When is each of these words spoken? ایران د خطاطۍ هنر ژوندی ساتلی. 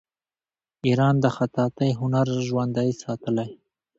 ایران 0.85 1.15
د 1.23 1.25
خطاطۍ 1.35 1.91
هنر 1.99 2.27
ژوندی 2.47 2.89
ساتلی. 3.01 3.49